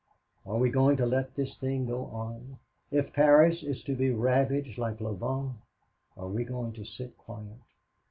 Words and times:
Are 0.47 0.57
we 0.57 0.71
going 0.71 0.97
to 0.97 1.05
let 1.05 1.35
this 1.35 1.55
thing 1.57 1.85
go 1.85 2.05
on? 2.05 2.57
If 2.89 3.13
Paris 3.13 3.61
is 3.61 3.83
to 3.83 3.95
be 3.95 4.09
ravished 4.09 4.79
like 4.79 4.99
Louvain, 4.99 5.57
are 6.17 6.27
we 6.27 6.43
going 6.43 6.73
to 6.73 6.83
sit 6.85 7.15
quiet?" 7.19 7.59